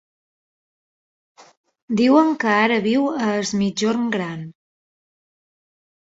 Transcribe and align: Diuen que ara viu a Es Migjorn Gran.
Diuen 1.99 2.31
que 2.43 2.53
ara 2.61 2.79
viu 2.85 3.05
a 3.09 3.27
Es 3.41 3.51
Migjorn 3.59 4.07
Gran. 4.17 4.41